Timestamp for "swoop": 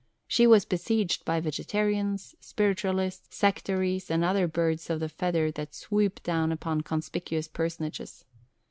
5.75-6.23